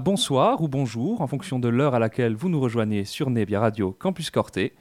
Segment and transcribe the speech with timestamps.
[0.00, 3.92] bonsoir ou bonjour, en fonction de l'heure à laquelle vous nous rejoignez sur Nebia Radio
[3.92, 4.74] Campus Corté,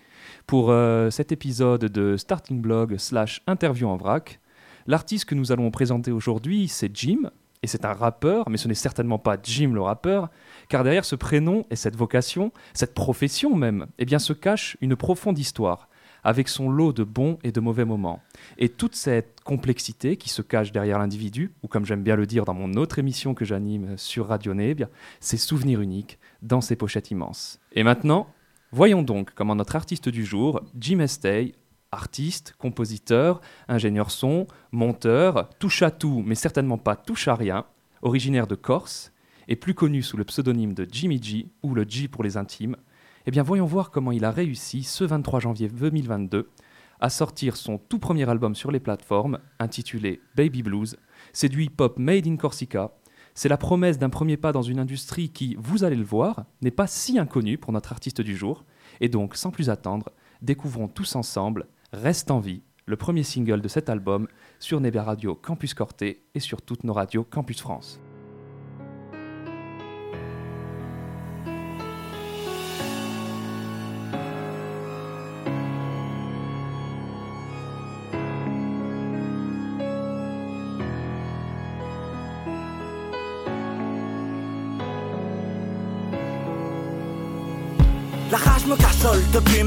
[0.46, 4.40] pour euh, cet épisode de Starting Blog slash Interview en vrac.
[4.86, 7.32] L'artiste que nous allons présenter aujourd'hui, c'est Jim,
[7.64, 10.30] et c'est un rappeur, mais ce n'est certainement pas Jim le rappeur,
[10.70, 15.38] car derrière ce prénom et cette vocation, cette profession même, eh se cache une profonde
[15.38, 15.87] histoire
[16.24, 18.22] avec son lot de bons et de mauvais moments.
[18.58, 22.46] Et toute cette complexité qui se cache derrière l'individu, ou comme j'aime bien le dire
[22.46, 24.86] dans mon autre émission que j'anime sur Radio Neb,
[25.20, 27.60] ses souvenirs uniques dans ses pochettes immenses.
[27.74, 28.28] Et maintenant,
[28.72, 31.54] voyons donc comment notre artiste du jour, Jim Estey,
[31.92, 37.66] artiste, compositeur, ingénieur son, monteur, touche à tout, mais certainement pas touche à rien,
[38.02, 39.12] originaire de Corse,
[39.48, 42.76] et plus connu sous le pseudonyme de Jimmy G ou le G pour les intimes,
[43.28, 46.50] eh bien, voyons voir comment il a réussi, ce 23 janvier 2022,
[47.02, 50.96] à sortir son tout premier album sur les plateformes, intitulé Baby Blues.
[51.34, 52.94] C'est du hip-hop made in Corsica.
[53.36, 56.72] C'est la promesse d'un premier pas dans une industrie qui, vous allez le voir, n'est
[56.72, 58.64] pas si inconnue pour notre artiste du jour.
[59.02, 60.10] Et donc, sans plus attendre,
[60.42, 65.36] découvrons tous ensemble Reste en vie, le premier single de cet album sur Nebia Radio
[65.36, 68.00] Campus Corté et sur toutes nos radios Campus France.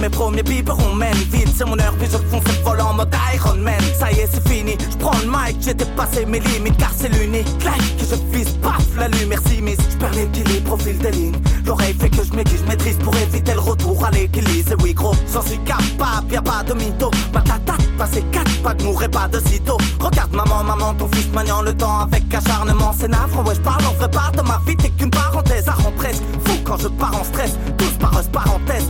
[0.01, 3.15] Mes premiers biberons mène vite c'est mon heure puis je fonce le vol en mode
[3.35, 3.81] Iron Man.
[3.99, 4.77] Ça y est c'est fini.
[4.91, 8.51] Je prends le mic j'ai dépassé mes limites car c'est l'unique like que je vise
[8.63, 9.79] paf la lumière s'immisce.
[9.91, 11.37] Je perds l'équilibre au fil des lignes.
[11.67, 14.95] L'oreille fait que je m'aiguise je maîtrise pour éviter le retour à l'équilibre et oui
[14.95, 17.11] gros j'en suis capable y'a pas de mytho.
[17.35, 19.77] Ma tata passer quatre pas de mourrait pas de sitôt.
[20.01, 22.95] Regarde maman maman ton fils maniant le temps avec acharnement.
[22.99, 24.77] C'est navrant ouais je parle en vrai part de ma vie.
[24.77, 27.59] T'es qu'une parenthèse à rend presque fou quand je pars en stress.
[27.77, 28.87] Tous par parenthèse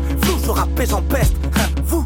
[0.50, 1.36] Je rappelle, j'en peste.
[1.56, 2.04] Hein, vous,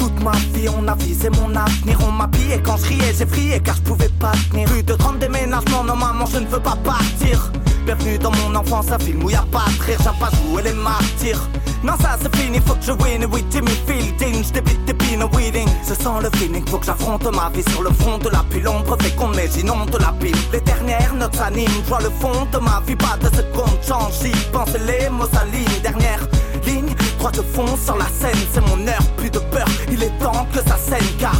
[0.00, 1.96] toute ma vie, on a visé mon avenir.
[2.04, 4.68] On m'a pillé quand je riais, j'ai frié car je pouvais pas tenir.
[4.68, 7.52] Plus de 30 déménagements, normalement je ne veux pas partir.
[7.86, 10.62] Bienvenue dans mon enfance, un film où y a pas de rire, j'ai pas joué
[10.62, 11.48] les martyrs.
[11.84, 13.26] Non, ça c'est fini, faut que je win.
[13.30, 15.68] Oui, Timmy Fielding, j'débite des pins weeding.
[15.86, 18.64] Ce sent le feeling, faut que j'affronte ma vie sur le front de la pile.
[18.64, 20.34] L'ombre fait qu'on met, sinon de la pile.
[20.52, 24.14] Les dernières notes s'animent, je vois le fond de ma vie, pas de seconde change.
[24.20, 25.80] J'y pense les mots s'alignent.
[25.80, 26.26] Dernière
[26.66, 30.18] ligne, droit de fond sur la scène, c'est mon heure, plus de peur, il est
[30.18, 31.34] temps que ça saigne car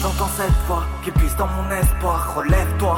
[0.00, 2.96] j'entends cette voix qui puise dans mon espoir, relève-toi,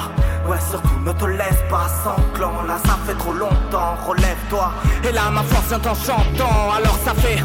[0.49, 4.73] ouais surtout ne te laisse pas sans clan, là ça fait trop longtemps, relève-toi,
[5.09, 7.43] et là ma force vient en chantant, alors ça fait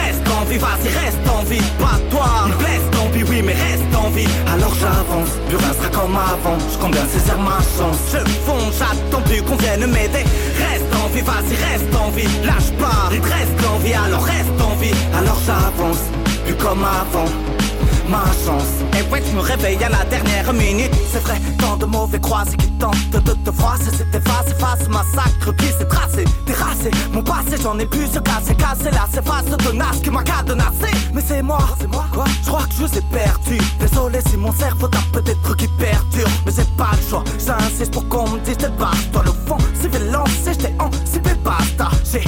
[0.00, 2.26] reste en vie, vas-y reste en vie, pas toi,
[2.58, 6.58] blesse ton vie, oui mais reste en vie, alors j'avance, plus rien sera comme avant,
[6.72, 10.24] je compte bien saisir ma chance, je fonce, j'attends plus qu'on vienne m'aider,
[10.58, 14.60] reste en vie, vas-y reste en vie, lâche pas, il te reste l'envie, alors reste
[14.60, 16.04] en vie, alors j'avance,
[16.44, 17.59] plus comme avant
[18.10, 18.82] ma chance.
[18.98, 20.92] Et ouais, je me réveille à la dernière minute.
[21.10, 23.90] C'est vrai, tant de mauvais croisés qui tentent de te froisser.
[23.96, 26.90] C'est efface, face, massacre qui s'est tracé, terrassé.
[27.12, 28.90] Mon passé, j'en ai plus, je cassé, cassé.
[28.90, 30.90] Là, c'est face tenace que m'a cadenassé.
[31.14, 33.58] Mais c'est moi, c'est moi, quoi Je crois que je vous ai perdu.
[33.78, 36.28] Désolé si mon cerveau t'a peut-être qui perdure.
[36.44, 38.90] Mais j'ai pas le choix, j'insiste pour qu'on me dise de bas.
[39.12, 39.90] Toi, le fond, c'est
[40.44, 41.88] j'étais en, c'est basta.
[42.10, 42.24] J'ai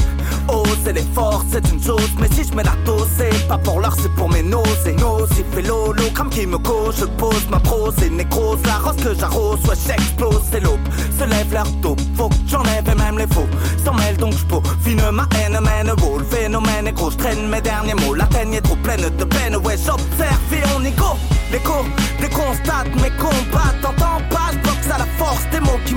[0.48, 2.10] osé l'effort, c'est une chose.
[2.18, 4.96] Mais si je mets la dose, c'est pas pour l'heure, c'est pour mes nausées.
[4.98, 8.58] Nocif et l'hologramme qui me cause, je pose ma prose et nécrose.
[8.64, 10.80] La rose que j'arrose, soit j'explose, c'est l'aube.
[11.18, 13.48] Se lève leur taupe, faut que j'enlève même les faux.
[13.84, 16.18] S'en mêle donc je fine ma haine, mène beau.
[16.18, 18.14] Le phénomène est gros, je traîne mes derniers mots.
[18.14, 21.16] La teigne est trop pleine de peine, ouais, j'observe et on écho.
[21.50, 21.84] L'écho,
[22.20, 25.94] des constats, mes combats, t'entends pas, je à la force des mots qui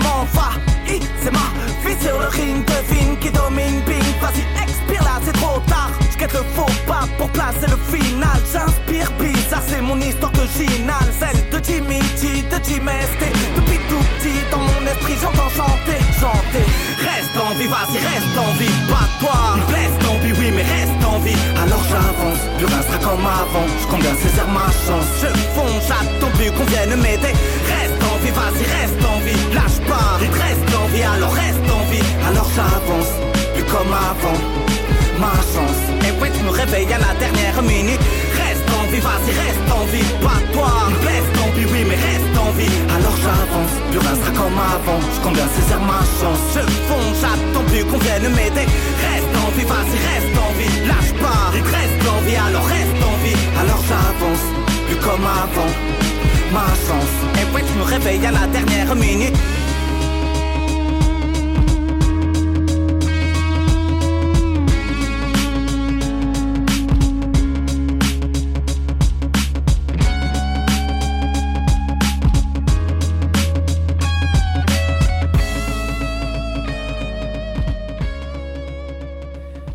[0.88, 1.48] C'est ma
[1.84, 5.92] vie sur le ring, devine qui domine, bing, vas-y, expire là, c'est trop tard.
[6.12, 8.40] J'quête le faux pas pour placer le final.
[8.52, 11.10] J'inspire bizarre, c'est mon histoire originale.
[11.20, 12.86] Celle de Jimmy G, de Jim
[13.56, 16.66] Depuis tout petit, dans mon esprit, j'entends chanter, chanter.
[17.02, 19.58] Reste en vie, vas-y, reste en vie, pas toi.
[19.74, 21.42] Reste en vie, oui, mais reste en vie.
[21.62, 23.68] Alors j'avance, rien sera comme avant.
[23.82, 25.10] J'compte bien saisir ma chance.
[25.22, 27.34] Je fonce, j'attends plus qu'on vienne m'aider.
[28.32, 29.44] Vas-y, reste en vie.
[29.54, 32.08] Lâche pas, il reste en vie, alors reste en vie.
[32.28, 33.12] Alors j'avance,
[33.54, 34.40] plus comme avant.
[35.20, 38.04] Ma chance, et ouais, tu me réveilles à la dernière minute.
[38.36, 40.72] Reste en vie, vas-y, reste en vie, pas toi.
[41.08, 42.76] Reste en vie, oui, mais reste en vie.
[42.96, 45.00] Alors j'avance, plus rien sera comme avant.
[45.16, 46.44] Je compte saisir ma chance.
[46.56, 48.68] Je fonce, j'attends plus qu'on vienne m'aider.
[49.08, 50.76] Reste en vie, vas-y, reste en vie.
[50.92, 53.40] Lâche pas, il reste en vie, alors reste en vie.
[53.62, 54.46] Alors j'avance,
[54.88, 55.72] plus comme avant.
[56.52, 57.16] Ma chance,
[57.64, 59.34] me à la dernière minute.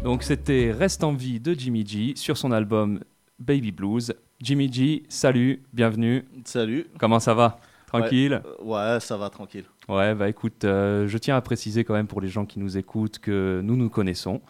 [0.02, 3.00] Donc c'était Reste en vie de Jimmy G sur son album
[3.38, 4.12] Baby Blues.
[4.42, 6.24] Jimmy G, salut, bienvenue.
[6.44, 6.86] Salut.
[6.98, 7.58] Comment ça va?
[7.90, 9.64] Tranquille ouais, ça va tranquille.
[9.88, 12.78] Ouais, bah écoute, euh, je tiens à préciser quand même pour les gens qui nous
[12.78, 14.40] écoutent que nous nous connaissons.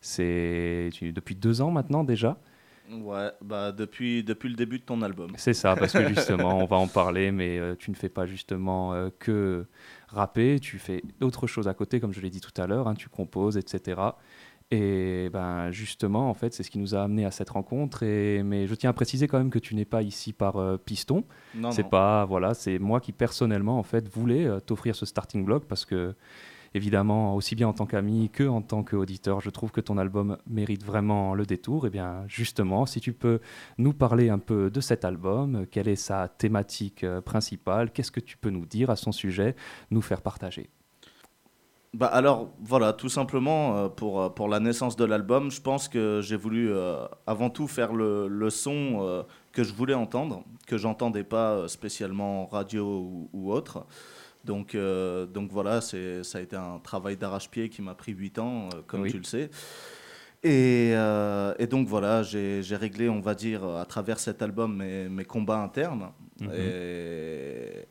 [0.00, 2.38] C'est depuis deux ans maintenant déjà.
[2.90, 5.32] Ouais, bah depuis, depuis le début de ton album.
[5.36, 8.24] C'est ça, parce que justement, on va en parler, mais euh, tu ne fais pas
[8.24, 9.66] justement euh, que
[10.08, 12.94] rapper, tu fais d'autres choses à côté, comme je l'ai dit tout à l'heure, hein,
[12.94, 14.00] tu composes, etc.
[14.70, 18.02] Et ben justement, en fait, c'est ce qui nous a amené à cette rencontre.
[18.02, 20.76] Et, mais je tiens à préciser quand même que tu n'es pas ici par euh,
[20.76, 21.24] piston.
[21.54, 25.44] Non, c'est pas voilà, c'est moi qui personnellement en fait voulais euh, t'offrir ce starting
[25.44, 26.14] block parce que
[26.74, 30.36] évidemment, aussi bien en tant qu'ami que en tant qu'auditeur, je trouve que ton album
[30.46, 31.86] mérite vraiment le détour.
[31.86, 33.40] Et bien justement, si tu peux
[33.78, 38.20] nous parler un peu de cet album, quelle est sa thématique euh, principale, qu'est-ce que
[38.20, 39.56] tu peux nous dire à son sujet,
[39.90, 40.68] nous faire partager?
[41.94, 45.88] Bah alors voilà, tout simplement euh, pour, euh, pour la naissance de l'album, je pense
[45.88, 50.76] que j'ai voulu euh, avant tout faire le, le son que je voulais entendre, que
[50.76, 53.86] j'entendais pas spécialement radio ou, autre.
[54.44, 55.96] Donc, donc voilà, ça
[56.34, 59.50] a été un travail d'arrache-pied qui m'a pris 8 ans, comme tu le sais.
[60.44, 65.24] Et, et donc voilà, j'ai réglé, on va dire, à travers cet album mes, mes
[65.24, 66.10] combats internes.
[66.40, 66.50] Mhm.
[66.54, 67.86] Et,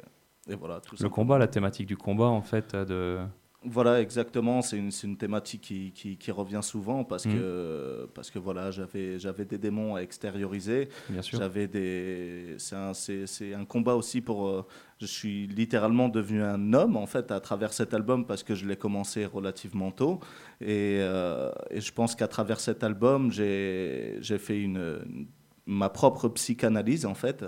[0.49, 3.19] et, voilà, tout Le combat, la thématique du combat, en fait, de
[3.63, 4.61] voilà, exactement.
[4.61, 7.33] C'est une, une, thématique qui, qui, revient souvent parce mmh.
[7.33, 10.89] que, parce que voilà, j'avais, j'avais des démons à extérioriser.
[11.09, 11.39] Bien sûr.
[11.39, 14.47] J'avais des, c'est un, c'est, un combat aussi pour.
[14.47, 14.65] Euh,
[14.99, 18.65] je suis littéralement devenu un homme en fait à travers cet album parce que je
[18.65, 20.19] l'ai commencé relativement tôt
[20.59, 25.27] et, euh, et je pense qu'à travers cet album j'ai, j'ai fait une,
[25.67, 27.45] ma propre psychanalyse en fait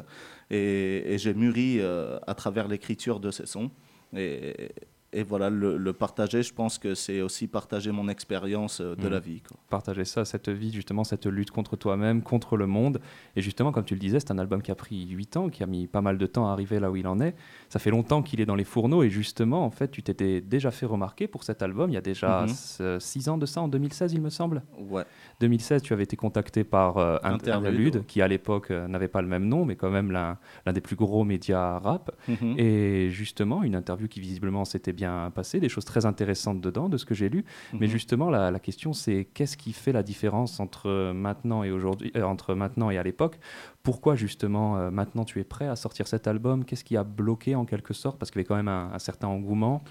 [0.51, 3.71] et, et j'ai mûri euh, à travers l'écriture de ces sons
[4.15, 4.69] et,
[5.11, 9.11] et voilà, le, partager, je pense que c'est aussi partager mon expérience euh, de mmh.
[9.11, 9.41] la vie.
[9.69, 13.01] Partager ça, cette vie, justement, cette lutte contre toi-même, contre le monde.
[13.35, 15.63] Et justement, comme tu le disais, c'est un album qui a pris 8 ans, qui
[15.63, 17.35] a mis pas mal de temps à arriver là où il en est.
[17.69, 19.01] Ça fait longtemps qu'il est dans les fourneaux.
[19.01, 21.89] Et justement, en fait, tu t'étais déjà fait remarquer pour cet album.
[21.89, 22.79] Il y a déjà 6
[23.27, 23.31] mmh.
[23.31, 24.61] ans de ça, en 2016, il me semble.
[24.77, 25.05] Ouais.
[25.39, 29.27] 2016, tu avais été contacté par euh, Interlude, qui à l'époque euh, n'avait pas le
[29.27, 30.37] même nom, mais quand même l'un
[30.71, 32.11] des plus gros médias rap.
[32.27, 32.59] Mmh.
[32.59, 36.97] Et justement, une interview qui visiblement s'était bien passé, des choses très intéressantes dedans, de
[36.97, 37.45] ce que j'ai lu.
[37.73, 37.91] Mais mhm.
[37.91, 42.53] justement, la, question, c'est qu'est-ce qui fait la différence entre maintenant et aujourd'hui, euh, entre
[42.53, 43.39] maintenant et à l'époque?
[43.83, 46.65] Pourquoi justement euh, maintenant tu es prêt à sortir cet album?
[46.65, 48.19] Qu'est-ce qui a bloqué en quelque sorte?
[48.19, 49.81] Parce qu'il y avait quand même un certain engouement.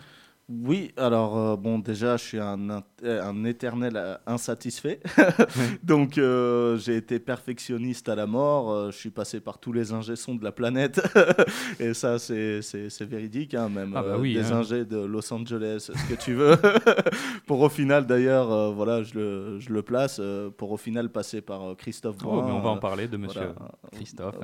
[0.50, 4.98] Oui, alors euh, bon, déjà, je suis un, un éternel euh, insatisfait.
[5.82, 8.90] Donc, euh, j'ai été perfectionniste à la mort.
[8.90, 11.02] je suis passé par tous les ingés de la planète.
[11.80, 12.62] Et ça, c'est
[13.02, 13.92] véridique, hein, même.
[13.94, 14.60] Ah bah oui, des hein.
[14.60, 16.56] ingés de Los Angeles, ce que tu veux.
[17.46, 20.18] pour au final, d'ailleurs, voilà, je le, je le place,
[20.56, 23.52] pour au final passer par Christophe oh, mais on va en parler de monsieur
[23.92, 24.36] Christophe.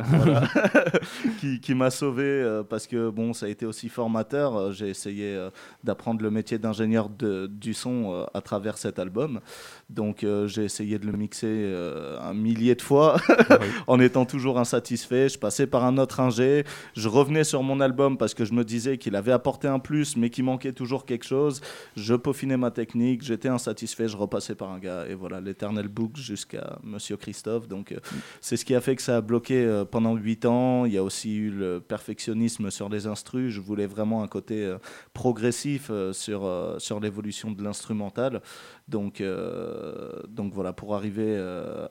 [1.41, 4.71] qui, qui m'a sauvé parce que, bon, ça a été aussi formateur.
[4.73, 5.49] J'ai essayé
[5.83, 9.41] d'avoir apprendre le métier d'ingénieur du son euh, à travers cet album.
[9.91, 13.17] Donc euh, j'ai essayé de le mixer euh, un millier de fois
[13.87, 15.29] en étant toujours insatisfait.
[15.29, 16.65] Je passais par un autre ingé,
[16.97, 20.17] je revenais sur mon album parce que je me disais qu'il avait apporté un plus
[20.17, 21.61] mais qu'il manquait toujours quelque chose.
[21.97, 26.21] Je peaufinais ma technique, j'étais insatisfait, je repassais par un gars et voilà l'éternel boucle
[26.21, 27.69] jusqu'à Monsieur Christophe.
[27.69, 27.95] Donc
[28.41, 30.87] c'est ce qui a fait que ça a bloqué pendant huit ans.
[30.87, 33.53] Il y a aussi eu le perfectionnisme sur les instrus.
[33.53, 34.75] Je voulais vraiment un côté
[35.13, 38.41] progressif euh, sur, euh, sur l'évolution de l'instrumental.
[38.89, 41.37] Donc, euh, donc voilà, pour arriver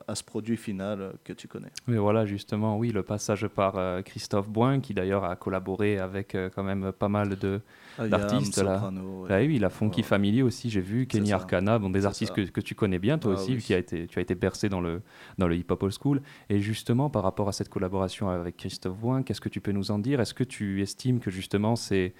[0.06, 1.70] à ce produit final que tu connais.
[1.86, 6.62] Mais voilà, justement, oui, le passage par Christophe Boin, qui d'ailleurs a collaboré avec quand
[6.62, 7.60] même pas mal de
[7.98, 8.90] ah, d'artistes là.
[9.28, 12.60] Bah oui, la Funky Family aussi, j'ai vu Kenny Arcana, bon, des artistes que, que,
[12.60, 15.02] tu connais bien toi ah aussi, qui a été, tu as été bercé dans le
[15.38, 16.22] dans le hip hop old school.
[16.48, 19.90] Et justement, par rapport à cette collaboration avec Christophe Boin, qu'est-ce que tu peux nous
[19.90, 20.20] en dire?
[20.20, 22.14] Est-ce que tu estimes que justement c'est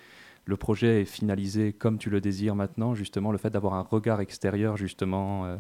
[0.47, 4.21] le projet est finalisé comme tu le désires maintenant, justement, le fait d'avoir un regard
[4.21, 5.57] extérieur, justement euh,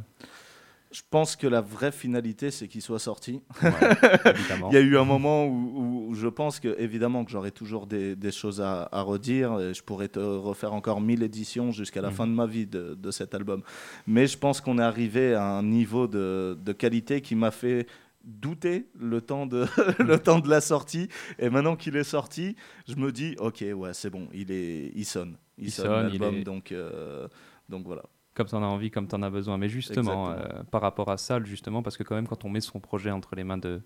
[0.93, 3.41] Je pense que la vraie finalité, c'est qu'il soit sorti.
[3.62, 8.17] Il y a eu un moment où, je pense que, évidemment, que j'aurai toujours des,
[8.31, 9.59] choses à, redire.
[9.59, 12.14] Et je pourrais te refaire encore mille éditions jusqu'à la mhm.
[12.14, 13.62] fin de ma vie de, cet album.
[14.07, 17.87] Mais je pense qu'on est arrivé à un niveau de, de qualité qui m'a fait
[18.25, 19.66] douter le temps de
[19.99, 21.09] le temps de la sortie.
[21.38, 22.57] Et maintenant qu'il est sorti
[22.88, 25.37] je me dis ok ouais c'est bon il est il sonne.
[25.57, 27.28] Il, sonne, l'album donc euh,
[27.69, 28.02] donc voilà.
[28.35, 29.59] Comme tu en as envie comme tu en as besoin.
[29.59, 32.61] Mais justement euh, par rapport à ça justement parce que quand même quand on met
[32.61, 33.83] son projet entre les mains de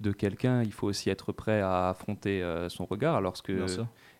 [0.00, 3.20] de quelqu'un il faut aussi être prêt à affronter euh, son regard.
[3.20, 3.52] Lorsque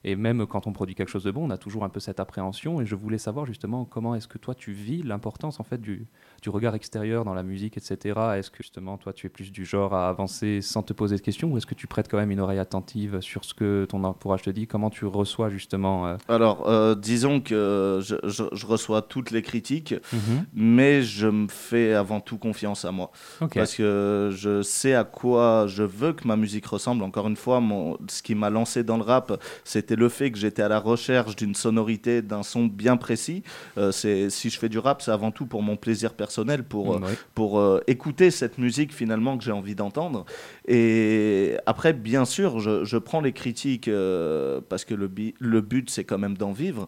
[0.04, 2.20] Et même quand on produit quelque chose de bon, on a toujours un peu cette
[2.20, 2.80] appréhension.
[2.80, 6.06] Et je voulais savoir justement comment est-ce que toi tu vis l'importance en fait du,
[6.42, 8.18] du regard extérieur dans la musique, etc.
[8.36, 11.20] Est-ce que justement toi tu es plus du genre à avancer sans te poser de
[11.20, 14.04] questions ou est-ce que tu prêtes quand même une oreille attentive sur ce que ton
[14.04, 14.66] entourage te dit?
[14.66, 19.42] Comment tu reçois justement euh, Alors, euh, disons que je, je- je reçois toutes les
[19.42, 20.46] critiques, Mhm.
[20.54, 23.10] mais je me fais avant tout confiance à moi.
[23.52, 27.02] Parce que je sais à quoi je veux que ma musique ressemble.
[27.02, 29.42] Encore une fois, mon, ce qui m'a lancé dans le rap,
[29.88, 33.42] c'était le fait que j'étais à la recherche d'une sonorité, d'un son bien précis.
[33.78, 36.94] Euh, c'est, si je fais du rap, c'est avant tout pour mon plaisir personnel, pour,
[36.96, 37.14] euh, Ouais.
[37.34, 40.26] pour euh, écouter cette musique finalement que j'ai envie d'entendre.
[40.66, 45.62] Et après, bien sûr, je, je prends les critiques euh, parce que le, bi- le
[45.62, 46.86] but, c'est quand même d'en vivre.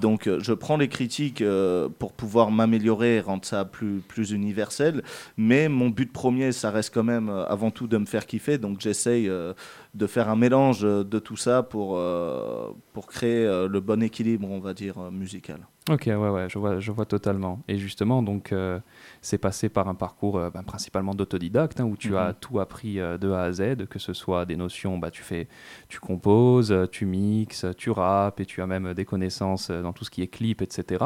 [0.00, 4.32] Donc, euh, je prends les critiques euh, pour pouvoir m'améliorer et rendre ça plus, plus
[4.32, 5.02] universel.
[5.38, 8.58] Mais mon but premier, ça reste quand même euh, avant tout de me faire kiffer.
[8.58, 9.54] Donc, j'essaye euh,
[9.94, 14.48] de faire un mélange de tout ça pour, euh, pour créer euh, le bon équilibre,
[14.50, 15.60] on va dire, euh, musical.
[15.90, 17.60] Ok, ouais, ouais, je vois, je vois totalement.
[17.66, 18.78] Et justement, donc, euh,
[19.20, 22.16] c'est passé par un parcours euh, ben, principalement d'autodidacte, hein, où tu Mhm.
[22.18, 25.22] as tout appris euh, de A à Z, que ce soit des notions, bah, tu
[25.22, 25.48] fais,
[25.88, 30.10] tu composes, tu mixes, tu rappes, et tu as même des connaissances dans tout ce
[30.10, 31.04] qui est clip, etc.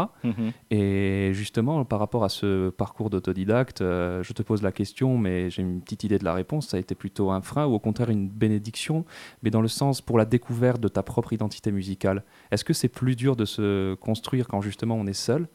[0.71, 5.62] Et justement, par rapport à ce parcours d'autodidacte, je te pose la question, mais j'ai
[5.62, 6.68] une petite idée de la réponse.
[6.68, 9.06] Ça a été plutôt un frein ou au contraire une bénédiction,
[9.42, 12.25] mais dans le sens pour la découverte de ta propre identité musicale.
[12.50, 15.49] Est-ce que c'est plus dur de se construire quand justement on est seul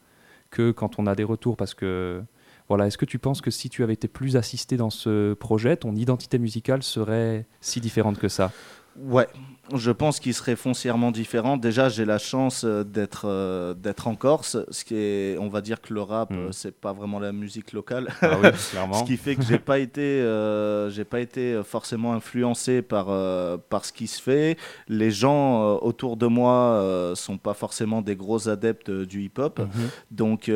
[0.50, 2.22] que quand on a des retours Parce que
[2.68, 5.76] voilà, est-ce que tu penses que si tu avais été plus assisté dans ce projet,
[5.76, 8.52] ton identité musicale serait si différente que ça?
[8.96, 9.26] Ouais,
[9.76, 11.56] je pense qu'il serait foncièrement différent.
[11.56, 15.60] Déjà, j'ai la chance euh, d'être euh, d'être en Corse, ce qui est, on va
[15.60, 16.34] dire que le rap, Mm.
[16.36, 18.08] euh, c'est pas vraiment la musique locale.
[18.22, 18.94] Ah oui, clairement.
[18.94, 23.56] Ce qui fait que j'ai pas été, euh, j'ai pas été forcément influencé par euh,
[23.68, 24.56] par ce qui se fait.
[24.88, 29.88] Les gens autour de moi sont pas forcément des gros adeptes du hip-hop, Mhm.
[30.10, 30.50] donc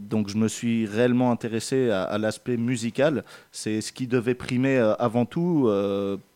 [0.00, 3.24] donc je me suis réellement intéressé à, à l'aspect musical.
[3.52, 5.70] C'est ce qui devait primer avant tout.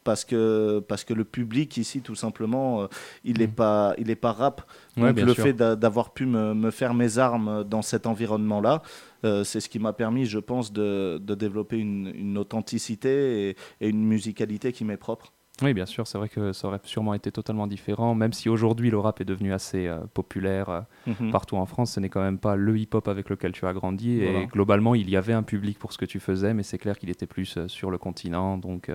[0.05, 2.87] parce que, parce que le public ici, tout simplement, euh,
[3.25, 3.53] il n'est Mhm.
[3.53, 4.63] pas, il est pas rap.
[4.97, 5.45] Ouais, Donc le sûr.
[5.45, 8.83] fait d'a- d'avoir pu me, me faire mes armes dans cet environnement-là,
[9.25, 13.57] euh, c'est ce qui m'a permis, je pense, de, de développer une, une authenticité et,
[13.81, 15.33] et une musicalité qui m'est propre.
[15.61, 18.91] Oui, bien sûr, c'est vrai que ça aurait sûrement été totalement différent, même si aujourd'hui
[18.91, 21.31] le rap est devenu assez euh, populaire euh, Mhm.
[21.31, 24.21] partout en France, ce n'est quand même pas le hip-hop avec lequel tu as grandi.
[24.23, 24.47] Et Voilà.
[24.47, 27.11] globalement, il y avait un public pour ce que tu faisais, mais c'est clair qu'il
[27.11, 28.91] était plus euh, sur le continent, donc,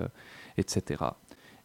[0.56, 1.04] etc.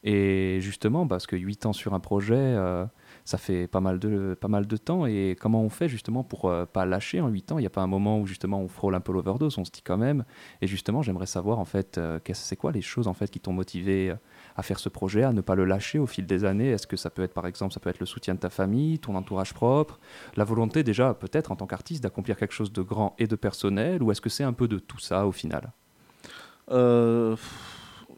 [0.04, 2.86] Et justement, parce que 8 ans sur un projet, euh,
[3.26, 5.06] ça fait pas mal, de, pas mal de temps.
[5.06, 7.58] Et comment on fait justement pour euh, pas lâcher en 8 ans?
[7.58, 9.72] Il n'y a pas un moment où justement on frôle un peu l'overdose, on se
[9.72, 10.26] dit quand même.
[10.62, 13.54] Et justement, j'aimerais savoir en fait, euh, c'est quoi les choses en fait qui t'ont
[13.54, 14.16] motivé euh,
[14.56, 16.70] à faire ce projet, à ne pas le lâcher au fil des années?
[16.70, 19.00] Est-ce que ça peut être par exemple, ça peut être le soutien de ta famille,
[19.00, 20.00] ton entourage propre,
[20.36, 24.04] la volonté déjà peut-être en tant qu'artiste d'accomplir quelque chose de grand et de personnel,
[24.04, 25.72] ou est-ce que c'est un peu de tout ça au final?
[26.72, 27.36] Euh,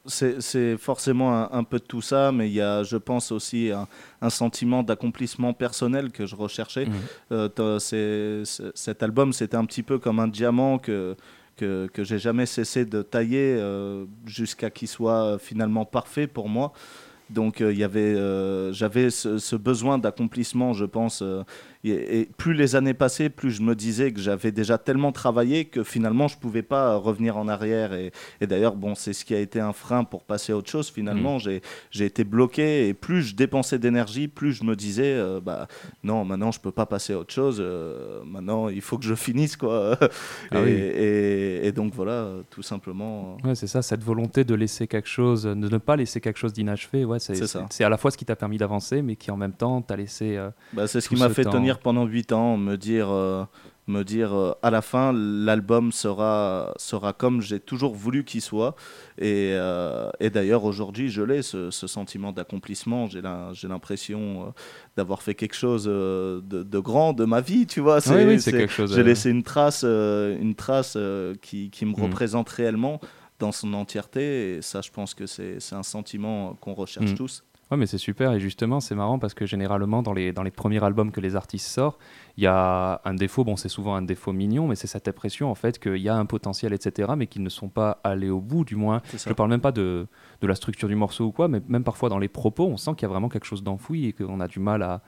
[0.07, 3.71] c'est forcément un, un peu de tout ça, mais il y a, je pense, aussi
[3.71, 3.87] un,
[4.21, 6.85] un sentiment d'accomplissement personnel que je recherchais.
[6.85, 7.49] Mhm.
[7.61, 8.45] Euh,
[8.75, 11.15] cet album, c'était un petit peu comme un diamant que,
[11.57, 16.73] que, que j'ai jamais cessé de tailler euh, jusqu'à qu'il soit finalement parfait pour moi.
[17.31, 18.15] Donc euh, il y avait,
[18.71, 21.23] j'avais ce, ce besoin d'accomplissement, je pense.
[21.91, 25.65] Et, et plus les années passaient, plus je me disais que j'avais déjà tellement travaillé
[25.65, 27.93] que finalement je pouvais pas revenir en arrière.
[27.93, 28.11] Et,
[28.41, 30.89] et d'ailleurs, bon, c'est ce qui a été un frein pour passer à autre chose.
[30.89, 31.61] Finalement, j'ai,
[31.91, 35.67] j'ai été bloqué et plus je dépensais d'énergie, plus je me disais, euh, bah
[36.03, 37.57] non, maintenant je peux pas passer à autre chose.
[37.59, 39.97] euh, maintenant, il faut que je finisse quoi.
[40.01, 40.07] Ah
[40.53, 40.71] et, oui.
[41.67, 43.37] et- donc voilà, tout simplement.
[43.43, 46.53] Ouais, c'est ça, cette volonté de laisser quelque chose, de ne pas laisser quelque chose
[46.53, 47.03] d'inachevé.
[47.05, 49.81] Ouais, c'est, à la fois ce qui t'a permis d'avancer, mais qui en même temps
[49.81, 50.37] t'a laissé.
[50.37, 51.51] euh, Bah, c'est ce qui m'a fait temps.
[51.51, 53.43] tenir pendant 8 ans, me dire, euh,
[53.87, 58.75] me dire euh, à la fin, l'album sera, sera comme j'ai toujours voulu qu'il soit.
[59.17, 63.07] Et, euh, et d'ailleurs, aujourd'hui, je l'ai, ce, ce sentiment d'accomplissement.
[63.07, 63.21] J'ai
[63.67, 64.53] l'impression
[64.97, 67.99] d'avoir fait quelque chose de, de grand de ma vie, tu vois.
[68.07, 68.93] oui, oui, c'est quelque chose.
[68.95, 70.97] J'ai laissé une trace, une trace
[71.41, 72.01] qui, qui me Mm.
[72.03, 72.99] représente réellement
[73.39, 74.55] dans son entièreté.
[74.57, 77.15] Et ça, je pense que c'est c'est un sentiment qu'on recherche Mm.
[77.15, 77.43] tous.
[77.71, 78.31] Ouais, mais c'est super.
[78.33, 81.35] Et justement, c'est marrant parce que généralement, dans les, dans les premiers albums que les
[81.35, 81.99] artistes sortent,
[82.37, 83.43] il y a un défaut.
[83.43, 86.15] Bon, c'est souvent un défaut mignon, mais c'est cette impression, en fait, qu'il y a
[86.15, 89.01] un potentiel, etc., mais qu'ils ne sont pas allés au bout, du moins.
[89.25, 90.05] Je ne parle même pas de,
[90.41, 92.91] de la structure du morceau ou quoi, mais même parfois dans les propos, on sent
[92.97, 95.01] qu'il y a vraiment quelque chose d'enfoui et qu'on a du mal à,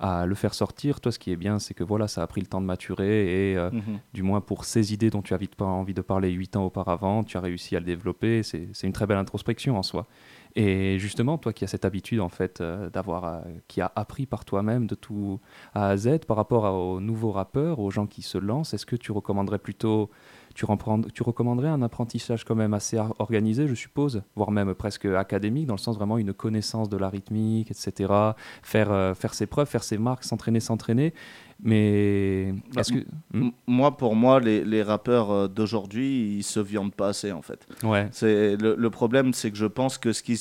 [0.00, 1.00] à le faire sortir.
[1.02, 3.50] Toi, ce qui est bien, c'est que voilà, ça a pris le temps de maturer
[3.52, 3.98] et euh, Mhm.
[4.14, 6.64] du moins pour ces idées dont tu as vite pas envie de parler 8 ans
[6.64, 8.42] auparavant, tu as réussi à le développer.
[8.42, 10.06] C'est une très belle introspection en soi.
[10.54, 14.26] Et justement, toi qui as cette habitude en fait euh, d'avoir, euh, qui a appris
[14.26, 15.40] par toi-même de tout
[15.74, 18.96] A à Z par rapport aux nouveaux rappeurs, aux gens qui se lancent, est-ce que
[18.96, 20.10] tu recommanderais plutôt,
[20.58, 20.66] tu,
[21.14, 25.74] tu recommanderais un apprentissage quand même assez organisé, je suppose, voire même presque académique, dans
[25.74, 28.12] le sens vraiment une connaissance de la rythmique, etc.
[28.62, 31.14] Faire, euh, faire ses preuves, faire ses marques, s'entraîner, s'entraîner.
[31.62, 33.50] Mais bah, est-ce que hmm?
[33.68, 37.66] moi, pour moi, les, les rappeurs d'aujourd'hui, ils se viandent pas assez en fait.
[37.84, 38.08] Ouais.
[38.10, 40.40] C'est le, le problème, c'est que je pense que ce qui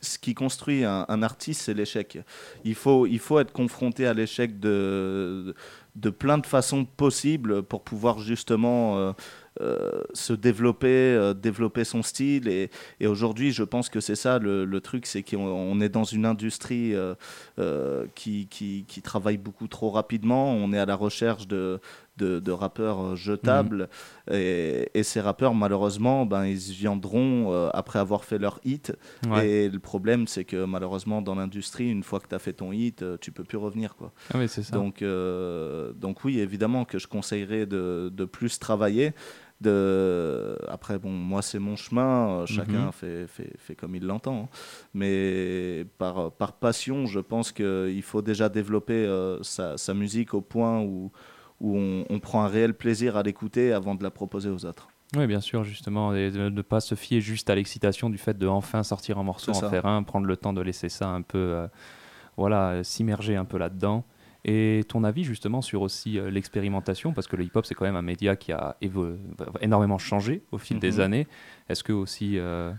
[0.00, 2.18] ce qui construit un, artiste, c'est l'échec.
[2.64, 5.54] Il faut, il faut être confronté à l'échec de,
[5.96, 9.12] de plein de façons possibles pour pouvoir justement euh,
[9.60, 12.48] euh, se développer, euh, développer son style.
[12.48, 12.70] Et,
[13.00, 16.26] et aujourd'hui, je pense que c'est ça le, le truc, c'est qu'on est dans une
[16.26, 16.94] industrie
[18.14, 20.52] qui, qui, qui, travaille beaucoup trop rapidement.
[20.52, 21.80] On est à la recherche de,
[22.16, 23.88] de, rappeurs euh, jetables.
[24.28, 24.36] Mhm.
[24.36, 28.92] Et, ces rappeurs, malheureusement, ben, ils viendront euh, après avoir fait leur hit.
[29.40, 32.72] Et le problème, c'est que malheureusement, dans l'industrie, une fois que tu as fait ton
[32.72, 33.94] hit, euh, tu peux plus revenir.
[33.94, 34.12] Quoi.
[34.34, 34.74] Ah oui, c'est ça.
[34.74, 35.04] Donc,
[35.94, 39.12] donc oui, évidemment que je conseillerais de, de plus travailler.
[39.60, 40.58] De...
[40.68, 42.92] Après, bon, moi, c'est mon chemin, chacun mhm.
[42.92, 44.44] fait, fait, fait, comme il l'entend.
[44.44, 44.56] Hein.
[44.92, 49.06] Mais par, par passion, je pense qu'il faut déjà développer
[49.42, 51.10] sa, sa, musique au point où,
[51.60, 54.88] où on, prend un réel plaisir à l'écouter avant de la proposer aux autres.
[55.16, 58.36] Oui, bien sûr, justement, et de ne pas se fier juste à l'excitation du fait
[58.36, 61.22] de enfin sortir un morceau, en faire un, prendre le temps de laisser ça un
[61.22, 61.66] peu, euh,
[62.36, 64.04] voilà, s'immerger un peu là-dedans.
[64.48, 67.96] Et ton avis justement sur aussi euh, l'expérimentation, parce que le hip-hop c'est quand même
[67.96, 68.76] un média qui a
[69.60, 71.00] énormément changé au fil des mhm.
[71.00, 71.26] années.
[71.68, 72.72] Est-ce que aussi euh,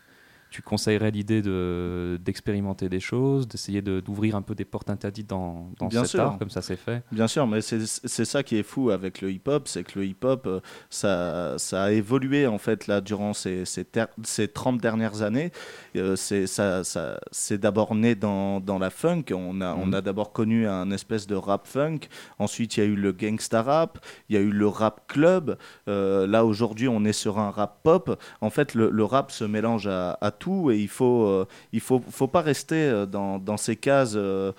[0.50, 5.30] tu conseillerais l'idée de, d'expérimenter des choses, d'essayer de, d'ouvrir un peu des portes interdites
[5.30, 7.04] dans, dans cet art, comme ça s'est fait?
[7.12, 10.06] Bien sûr, mais c'est, c'est ça qui est fou avec le hip-hop, c'est que le
[10.06, 13.86] hip-hop, euh, ça, ça a évolué en fait là durant ces, ces,
[14.24, 15.52] ces 30 dernières années.
[15.96, 19.94] Euh, c'est, ça, ça, c'est d'abord né dans, dans la funk, on a, on mhm.
[19.96, 22.00] a d'abord connu un espèce de rap funk,
[22.40, 25.58] ensuite il y a eu le gangsta rap, il y a eu le rap club,
[25.88, 28.20] euh, là aujourd'hui on est sur un rap pop.
[28.42, 31.80] En fait, le, le rap se mélange à, à tout et il faut, euh, il
[31.80, 34.54] faut, faut pas rester euh, dans, dans ces cases euh,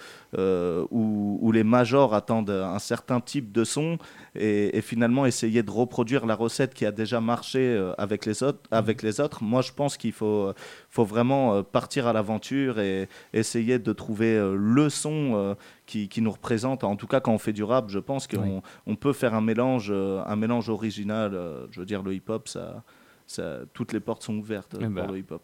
[0.91, 3.99] où, où, les majors attendent un certain type de son
[4.35, 8.61] et, et, finalement essayer de reproduire la recette qui a déjà marché avec les autres.
[8.71, 9.43] Avec les autres.
[9.43, 10.53] Moi, je pense qu'il faut,
[10.91, 16.85] faut vraiment partir à l'aventure et essayer de trouver le son qui, qui, nous représente.
[16.85, 19.41] En tout cas, quand on fait du rap, je pense qu'on on peut faire un
[19.41, 21.33] mélange, un mélange original.
[21.71, 22.83] Je veux dire, le hip-hop, ça,
[23.31, 25.07] ça, toutes les portes sont ouvertes eh pour ben.
[25.07, 25.43] le hip-hop.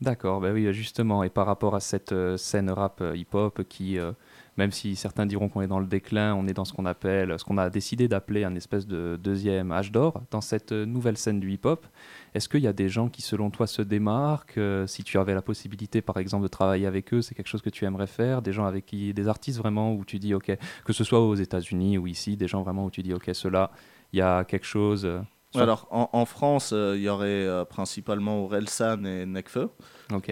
[0.00, 1.22] D'accord, bah oui, justement.
[1.22, 4.12] Et par rapport à cette euh, scène rap euh, hip-hop qui, euh,
[4.56, 7.38] même si certains diront qu'on est dans le déclin, on est dans ce qu'on appelle,
[7.38, 11.38] ce qu'on a décidé d'appeler un espèce de deuxième âge d'or, dans cette nouvelle scène
[11.38, 11.86] du hip-hop,
[12.34, 15.42] est-ce qu'il y a des gens qui, selon toi, se démarquent Si tu avais la
[15.42, 18.52] possibilité, par exemple, de travailler avec eux, c'est quelque chose que tu aimerais faire Des
[18.52, 21.98] gens avec qui, des artistes vraiment où tu dis, ok, que ce soit aux États-Unis
[21.98, 23.70] ou ici, des gens vraiment où tu dis, ok, cela,
[24.12, 25.08] il y a quelque chose
[25.54, 29.70] alors en, France, euh, il y aurait euh, principalement Orelsan et Nekfeu,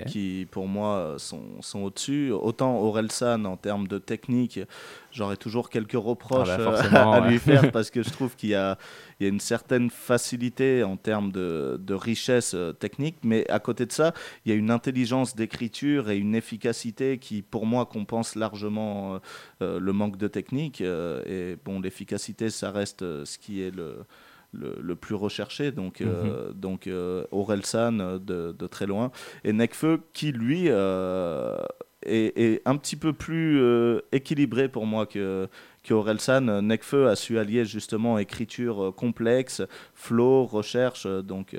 [0.06, 2.30] qui pour moi euh, sont, sont au-dessus.
[2.32, 4.60] Autant Orelsan en termes de technique,
[5.10, 8.52] j'aurais toujours quelques reproches ah bah, à lui faire parce que je trouve qu'il y,
[8.52, 8.76] y a,
[9.20, 14.12] une certaine facilité en termes de, de, richesse technique, mais à côté de ça,
[14.44, 19.20] il y a une intelligence d'écriture et une efficacité qui pour moi compense largement
[19.60, 20.80] le manque de technique.
[20.80, 24.04] et bon, l'efficacité, ça reste ce qui est le
[24.52, 26.54] le, plus recherché, donc, euh, mhm.
[26.54, 29.10] donc euh, Orelsan euh, de, de, très loin,
[29.44, 30.72] et Nekfeu qui lui est,
[32.04, 33.60] est, un petit peu plus
[34.12, 35.48] équilibré pour moi que,
[35.82, 36.62] que Orelsan.
[36.62, 39.62] Nekfeu a su allier justement écriture complexe,
[39.94, 41.56] flow, recherche, donc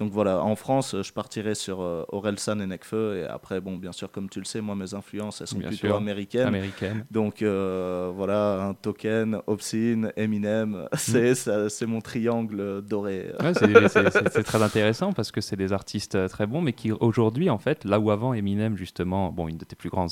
[0.00, 3.18] donc voilà, en France, je partirais sur euh, Orelsan et Nekfeu.
[3.18, 5.94] Et après, bon, bien sûr, comme tu le sais, moi, mes influences, elles sont plutôt
[5.94, 6.48] américaines.
[6.48, 7.04] Américaine.
[7.12, 11.68] Donc euh, voilà, un Token, Obscene, Eminem, mm.
[11.68, 13.30] c'est mon triangle doré.
[13.54, 17.58] c'est très intéressant parce que c'est des artistes euh, très bons, mais qui aujourd'hui, en
[17.58, 20.10] fait, là où avant Eminem, justement, bon, une de tes plus grandes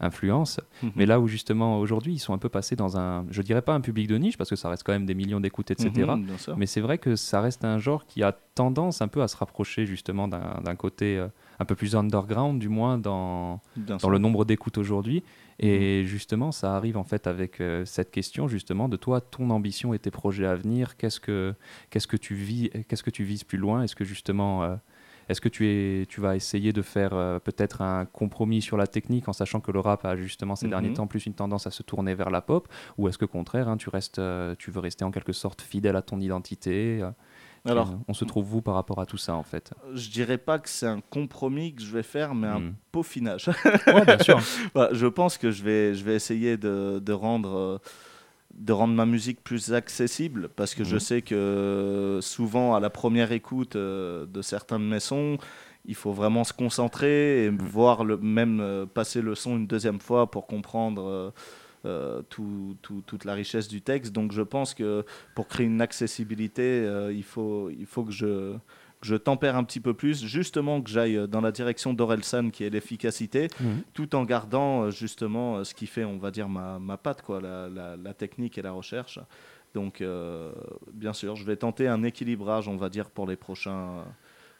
[0.00, 0.60] influence.
[0.82, 0.92] Mhm.
[0.96, 3.74] Mais là où justement aujourd'hui ils sont un peu passés dans un, je dirais pas
[3.74, 5.90] un public de niche parce que ça reste quand même des millions d'écoutes, etc.
[6.16, 6.26] Mhm,
[6.56, 9.36] mais c'est vrai que ça reste un genre qui a tendance un peu à se
[9.36, 11.28] rapprocher justement d'un côté euh,
[11.58, 15.22] un peu plus underground, du moins dans, dans le nombre d'écoutes aujourd'hui.
[15.58, 16.06] Et mhm.
[16.06, 19.98] justement, ça arrive en fait avec euh, cette question justement de toi, ton ambition et
[19.98, 20.96] tes projets à venir.
[20.96, 21.54] Qu'est-ce que
[21.90, 23.82] qu'est-ce que tu vis, qu'est-ce que tu vises plus loin?
[23.82, 24.76] Est-ce que justement euh,
[25.28, 28.86] est-ce que tu, es, tu vas essayer de faire euh, peut-être un compromis sur la
[28.86, 30.96] technique en sachant que le rap a justement ces derniers mhm.
[30.96, 32.68] temps plus une tendance à se tourner vers la pop?
[32.98, 35.62] Ou est-ce que au contraire, hein, tu, restes, euh, tu veux rester en quelque sorte
[35.62, 37.10] fidèle à ton identité euh,
[37.64, 39.72] Alors, on se trouve vous par rapport à tout ça en fait?
[39.94, 42.74] Je dirais pas que c'est un compromis que je vais faire, mais un hmm.
[42.92, 43.50] peaufinage.
[44.06, 44.40] bien sûr.
[44.74, 47.80] Bah, je pense que je vais, je vais essayer de, de rendre.
[48.56, 51.00] De rendre ma musique plus accessible parce que je hmm.
[51.00, 55.38] sais que souvent à la première écoute euh, de certains de mes sons,
[55.86, 57.58] il faut vraiment se concentrer et hmm.
[57.58, 61.32] voir le, même euh, passer le son une deuxième fois pour comprendre
[61.84, 64.12] euh, tout, toute la richesse du texte.
[64.12, 68.54] Donc je pense que pour créer une accessibilité, il, faut, il faut que je,
[69.04, 72.70] je tempère un petit peu plus, justement que j'aille dans la direction d'Orelsan qui est
[72.70, 73.82] l'efficacité, mhm.
[73.92, 77.40] tout en gardant euh, justement ce qui fait, on va dire, ma, ma patte, quoi,
[77.40, 79.18] la, la, technique et la recherche.
[79.74, 80.04] Donc
[80.92, 84.04] bien sûr, je vais tenter un équilibrage, on va dire, pour les prochains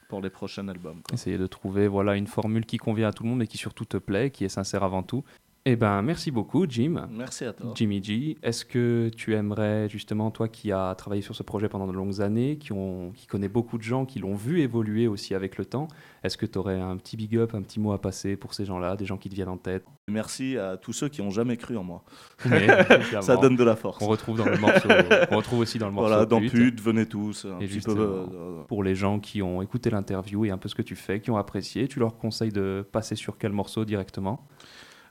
[0.08, 1.00] pour les prochains albums.
[1.12, 3.84] Essayer de trouver voilà une formule qui convient à tout le monde et qui surtout
[3.84, 5.24] te plaît, qui est sincère avant tout.
[5.66, 7.08] Eh ben, merci beaucoup, Jim.
[7.10, 7.72] Merci à toi.
[7.74, 8.36] Jimmy G.
[8.42, 12.20] Est-ce que tu aimerais, justement, toi qui as travaillé sur ce projet pendant de longues
[12.20, 15.64] années, qui, ont, qui connaît beaucoup de gens, qui l'ont vu évoluer aussi avec le
[15.64, 15.88] temps,
[16.22, 18.66] est-ce que tu aurais un petit big up, un petit mot à passer pour ces
[18.66, 19.86] gens-là, des gens qui te viennent en tête?
[20.06, 22.04] Merci à tous ceux qui n'ont jamais cru en moi.
[23.22, 24.02] Ça donne de la force.
[24.02, 24.88] On retrouve, dans le morceau,
[25.30, 26.08] on retrouve aussi dans le morceau.
[26.08, 27.46] Voilà, dans Pute, venez tous.
[27.46, 30.74] Un petit peu, euh, pour les gens qui ont écouté l'interview et un peu ce
[30.74, 34.46] que tu fais, qui ont apprécié, tu leur conseilles de passer sur quel morceau directement?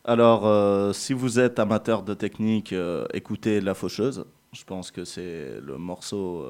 [0.05, 4.25] Alors, euh, si vous êtes amateur de technique, euh, écoutez La Faucheuse.
[4.51, 6.45] Je pense que c'est le morceau.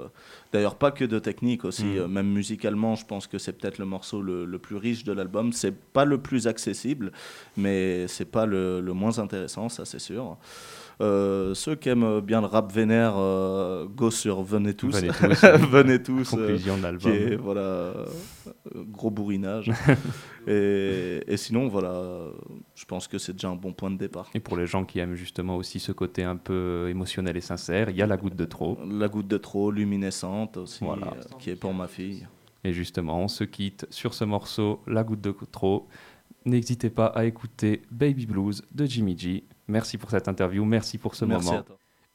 [0.54, 2.08] Euh, d'ailleurs, pas que de technique aussi, mm.
[2.08, 5.52] même musicalement, je pense que c'est peut-être le morceau le, plus riche de l'album.
[5.52, 7.12] C'est pas le plus accessible,
[7.58, 10.38] mais c'est pas le, le, moins intéressant, ça c'est sûr.
[11.02, 14.96] Euh, ceux qui aiment bien le rap vénère, euh, go sur Venez tous.
[14.96, 16.30] Venez tous.
[16.30, 17.14] Conclusion de l'album.
[17.42, 18.06] Voilà, euh,
[18.76, 19.72] gros bourrinage.
[20.48, 22.30] et, et, sinon, voilà,
[22.76, 24.30] je pense que c'est déjà un bon point de départ.
[24.34, 27.90] Et pour les gens qui aiment justement aussi ce côté un peu émotionnel et sincère,
[27.90, 28.78] il y a La Goutte de Trop.
[28.88, 29.72] La Goutte de Trop,
[30.56, 31.16] aussi, voilà.
[31.40, 32.28] qui est pour ma fille.
[32.64, 35.88] Et justement, on se quitte sur ce morceau, La Goutte de Trop.
[36.46, 39.44] N'hésitez pas à écouter Baby Blues de Jimmy G.
[39.68, 41.64] Merci pour cette interview, merci pour ce moment.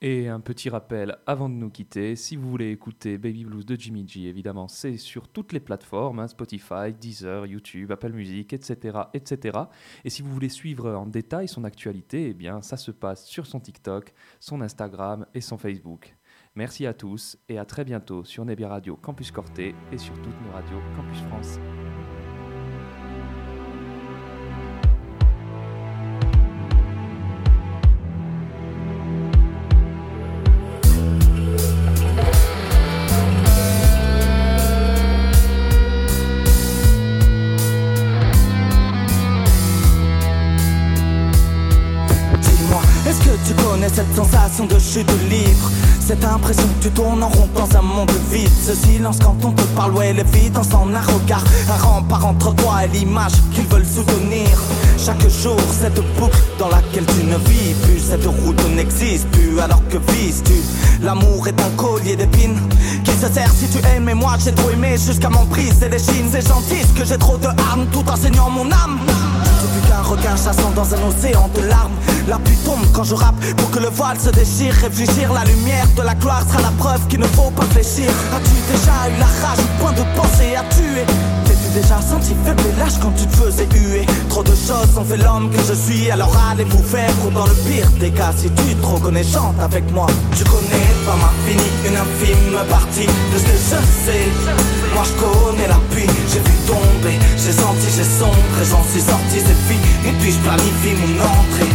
[0.01, 3.75] Et un petit rappel avant de nous quitter, si vous voulez écouter Baby Blues de
[3.75, 8.97] Jimmy G, évidemment, c'est sur toutes les plateformes, hein, Spotify, Deezer, YouTube, Apple Music, etc.,
[9.13, 9.59] etc.
[10.05, 13.47] Et si vous voulez suivre en détail son actualité, eh bien, ça se passe sur
[13.47, 16.15] son TikTok, son Instagram et son Facebook.
[16.55, 20.41] Merci à tous et à très bientôt sur Nebia Radio Campus Corté et sur toutes
[20.47, 21.59] nos radios Campus France.
[48.69, 52.55] Ce silence quand on te parle, ouais, les vidange en un regard Un rempart entre
[52.55, 54.47] toi et l'image qu'ils veulent soutenir.
[54.99, 59.81] Chaque jour, cette boucle dans laquelle tu ne vis plus Cette route n'existe plus, alors
[59.89, 60.53] que vises-tu
[61.03, 62.59] L'amour est un collier d'épines
[63.05, 63.51] Qui se sert.
[63.53, 66.85] Si tu aimes, et moi j'ai trop aimé Jusqu'à m'en briser les chines C'est gentil
[66.95, 67.87] que j'ai trop de harmes.
[67.91, 68.99] Tout en saignant mon âme
[70.29, 71.95] qu'un chassant dans un océan de larmes.
[72.27, 74.75] La pluie tombe quand je rappe pour que le voile se déchire.
[74.75, 78.11] Réfléchir, la lumière de la gloire sera la preuve qu'il ne faut pas fléchir.
[78.37, 81.05] As-tu déjà eu la rage au point de penser à tuer?
[81.47, 84.07] T'es-tu déjà senti faible et lâche quand tu te faisais huer?
[84.29, 87.47] Trop de choses ont fait l'homme que je suis, alors allez vous faire ou dans
[87.47, 88.33] le pire des cas.
[88.37, 93.09] Si tu es trop connaissante avec moi, tu connais pas ma fini, une infime partie
[93.33, 94.27] de ce que je sais.
[94.95, 99.39] Moi je connais la pluie, j'ai vu tomber, j'ai senti, j'ai sombré, j'en suis sorti,
[99.47, 99.59] c'est
[100.09, 101.73] et puis je planifie mon entrée.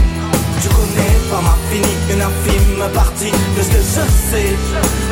[0.61, 4.51] Tu connais pas ma fini, une infime partie de ce que je sais.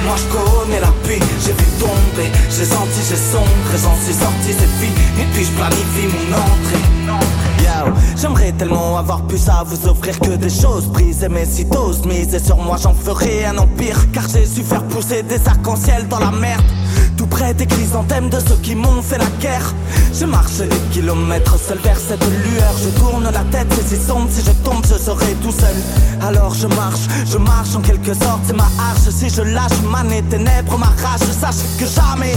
[0.06, 4.50] Moi je connais la pluie, j'ai vu tomber J'ai senti, j'ai sombré, j'en suis sorti,
[4.60, 7.41] c'est fini Et puis je planifie mon entrée
[8.16, 12.40] J'aimerais tellement avoir pu ça vous offrir que des choses briser mais si t'oses miser
[12.40, 13.98] sur moi j'en ferai un empire.
[14.12, 16.64] Car j'ai su faire pousser des arcs-en-ciel dans la merde
[17.58, 19.74] des chrysanthèmes de ceux qui m'ont fait la guerre.
[20.14, 22.74] Je marche des kilomètres seul vers cette lueur.
[22.84, 25.76] Je tourne la tête, c'est si sombre Si je tombe, je serai tout seul.
[26.22, 28.42] Alors je marche, je marche en quelque sorte.
[28.46, 32.36] C'est ma hache, si je lâche ma nez ténèbres Ma rage, sache que jamais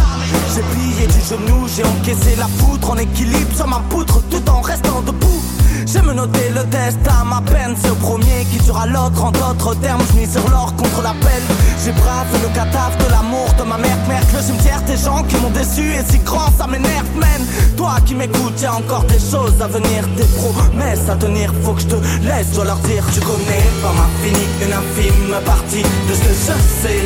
[0.54, 4.62] J'ai plié du genou, j'ai encaissé la poutre En équilibre sur ma poutre tout en
[4.62, 5.53] restant debout
[5.94, 7.76] J'aime noter le destin, ma peine.
[7.80, 9.22] C'est au premier qui tuera l'autre.
[9.22, 11.46] En d'autres termes, je sur l'or contre la peine
[11.84, 13.96] J'ai bravé le cataf de l'amour de ma mère.
[14.08, 15.94] Merde, le cimetière des gens qui m'ont déçu.
[15.94, 17.40] Et si grand ça m'énerve, man.
[17.76, 21.82] Toi qui m'écoutes, y'a encore des choses à venir Des promesses à tenir, faut que
[21.82, 23.04] je te laisse, dois leur dire.
[23.14, 27.02] Tu connais pas ma fini, une infime partie de ce que je sais.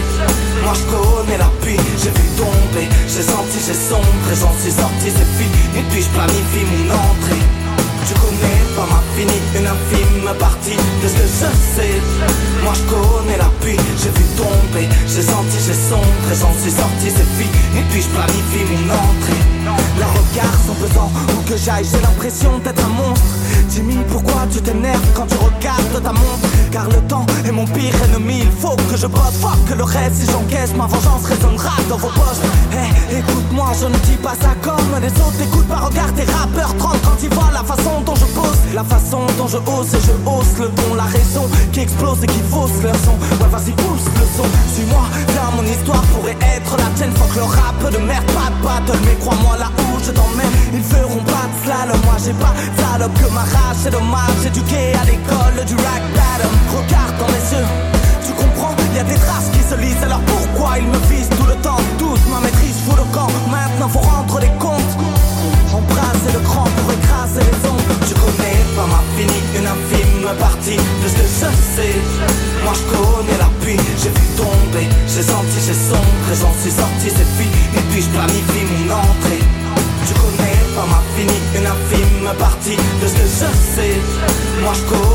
[0.64, 2.88] Moi je connais la pluie, j'ai vu tomber.
[3.88, 7.44] Sombre et j'en suis sorti, c'est fini, puis je planifie mon entrée?
[8.06, 8.57] Tu connais
[9.22, 12.00] une infime partie de ce que je sais.
[12.62, 14.88] Moi je connais la pluie, j'ai vu tomber,
[15.68, 19.42] j'ai sombre et j'en suis sorti, c'est fini, puis je planifie mon entrée.
[19.98, 23.36] Leurs regards sont pesants, où que j'aille, j'ai l'impression d'être un monstre.
[23.70, 26.48] Jimmy, pourquoi tu t'énerves quand tu regardes ta montre?
[26.72, 29.84] Car le temps est mon pire ennemi, il faut que je bosse Fuck que le
[29.84, 32.42] reste, si j'encaisse, ma vengeance résonnera dans vos poches.
[32.72, 36.74] Hey, écoute-moi, je ne dis pas ça comme les autres Écoute pas, regarde tes rappeurs
[36.76, 38.58] 30 quand ils voient la façon dont je pose.
[38.74, 42.26] La façon dont je hausse et je hausse le ton La raison qui explose et
[42.26, 43.16] qui fausse leur son.
[43.40, 45.04] Ouais, vas-y, pousse le son, suis-moi
[45.34, 47.12] Là, mon histoire pourrait être la tienne.
[47.16, 48.98] Fuck le rap de merde, pas de battle.
[49.04, 52.00] Mais crois-moi, là où je t'emmène, ils feront pas de slalom.
[52.04, 53.44] Moi, j'ai pas de salope que ma
[53.74, 56.54] c'est dommage, éduqué à l'école du rag bottom.
[56.74, 57.68] Regarde dans les yeux,
[58.24, 60.02] tu comprends, y a des traces qui se lisent.
[60.02, 61.82] Alors pourquoi ils me visent tout le temps?
[61.98, 64.07] Toute ma maîtrise fout le camp, maintenant faut
[84.68, 85.07] Moi